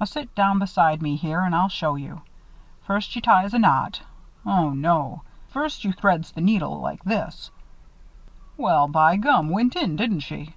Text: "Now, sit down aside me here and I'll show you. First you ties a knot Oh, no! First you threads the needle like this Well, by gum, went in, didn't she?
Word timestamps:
"Now, 0.00 0.06
sit 0.06 0.34
down 0.34 0.62
aside 0.62 1.02
me 1.02 1.16
here 1.16 1.40
and 1.42 1.54
I'll 1.54 1.68
show 1.68 1.94
you. 1.96 2.22
First 2.84 3.14
you 3.14 3.20
ties 3.20 3.52
a 3.52 3.58
knot 3.58 4.00
Oh, 4.46 4.70
no! 4.70 5.24
First 5.48 5.84
you 5.84 5.92
threads 5.92 6.32
the 6.32 6.40
needle 6.40 6.80
like 6.80 7.04
this 7.04 7.50
Well, 8.56 8.88
by 8.88 9.18
gum, 9.18 9.50
went 9.50 9.76
in, 9.76 9.96
didn't 9.96 10.20
she? 10.20 10.54